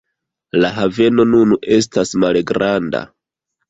[0.63, 3.09] La haveno nun estas malgranda.